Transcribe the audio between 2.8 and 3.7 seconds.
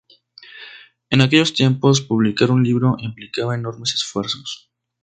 implicaba